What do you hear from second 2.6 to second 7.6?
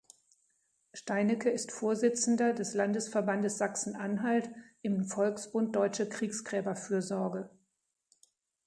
Landesverbandes Sachsen-Anhalt im Volksbund Deutsche Kriegsgräberfürsorge.